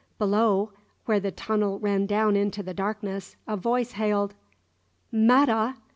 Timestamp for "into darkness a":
2.35-3.55